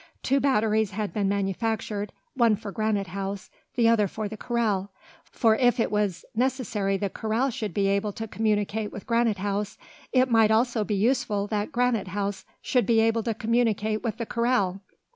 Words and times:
Two 0.23 0.39
batteries 0.39 0.89
had 0.89 1.13
been 1.13 1.29
manufactured, 1.29 2.11
one 2.33 2.55
for 2.55 2.71
Granite 2.71 3.09
House, 3.09 3.51
the 3.75 3.87
other 3.87 4.07
for 4.07 4.27
the 4.27 4.35
corral; 4.35 4.91
for 5.25 5.55
if 5.55 5.79
it 5.79 5.91
was 5.91 6.25
necessary 6.33 6.97
the 6.97 7.07
corral 7.07 7.51
should 7.51 7.71
be 7.71 7.85
able 7.85 8.11
to 8.13 8.27
communicate 8.27 8.91
with 8.91 9.05
Granite 9.05 9.37
House, 9.37 9.77
it 10.11 10.27
might 10.27 10.49
also 10.49 10.83
be 10.83 10.95
useful 10.95 11.45
that 11.45 11.71
Granite 11.71 12.07
House 12.07 12.45
should 12.63 12.87
be 12.87 12.99
able 12.99 13.21
to 13.21 13.35
communicate 13.35 14.01
with 14.01 14.17
the 14.17 14.25
corral. 14.25 14.81